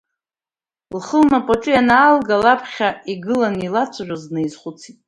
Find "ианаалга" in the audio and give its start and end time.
1.73-2.35